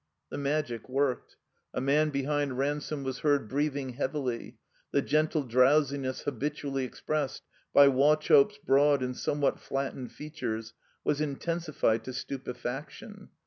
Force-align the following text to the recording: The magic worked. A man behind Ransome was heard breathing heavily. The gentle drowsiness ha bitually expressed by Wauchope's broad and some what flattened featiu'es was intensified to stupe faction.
The 0.31 0.37
magic 0.39 0.89
worked. 0.89 1.35
A 1.75 1.79
man 1.79 2.09
behind 2.09 2.57
Ransome 2.57 3.03
was 3.03 3.19
heard 3.19 3.47
breathing 3.47 3.89
heavily. 3.91 4.57
The 4.89 5.03
gentle 5.03 5.43
drowsiness 5.43 6.23
ha 6.23 6.31
bitually 6.31 6.85
expressed 6.85 7.43
by 7.71 7.87
Wauchope's 7.87 8.57
broad 8.57 9.03
and 9.03 9.15
some 9.15 9.41
what 9.41 9.59
flattened 9.59 10.09
featiu'es 10.09 10.73
was 11.03 11.21
intensified 11.21 12.03
to 12.05 12.13
stupe 12.13 12.57
faction. 12.57 13.29